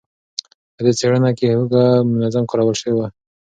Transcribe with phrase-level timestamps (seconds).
[0.75, 3.07] په دې څېړنه کې هوږه منظم کارول شوې وه.